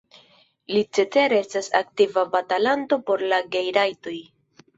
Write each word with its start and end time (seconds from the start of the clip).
Li 0.75 0.79
cetere 0.97 1.37
estas 1.39 1.69
aktiva 1.81 2.23
batalanto 2.37 2.99
por 3.11 3.27
la 3.35 3.41
gej-rajtoj. 3.59 4.17